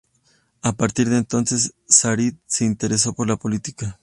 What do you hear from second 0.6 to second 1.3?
A partir de